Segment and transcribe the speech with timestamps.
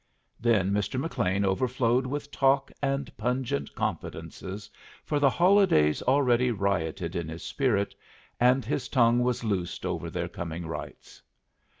[0.39, 0.99] Then Mr.
[0.99, 4.67] McLean overflowed with talk and pungent confidences,
[5.03, 7.93] for the holidays already rioted in his spirit,
[8.39, 11.21] and his tongue was loosed over their coming rites.